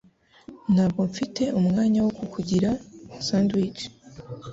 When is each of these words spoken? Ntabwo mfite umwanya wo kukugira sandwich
Ntabwo 0.73 1.01
mfite 1.11 1.43
umwanya 1.59 1.99
wo 2.05 2.11
kukugira 2.17 2.69
sandwich 3.25 3.81